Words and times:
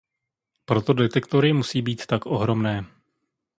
Proto 0.65 0.93
detektory 0.93 1.53
musí 1.53 1.81
být 1.81 2.05
tak 2.05 2.25
ohromné. 2.25 2.85